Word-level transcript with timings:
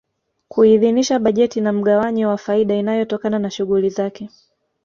Kuidhinisha 0.47 1.19
bajeti 1.19 1.61
na 1.61 1.73
mgawanyo 1.73 2.29
wa 2.29 2.37
faida 2.37 2.75
inayotokana 2.75 3.39
na 3.39 3.49
shughuli 3.51 3.89
zake 3.89 4.29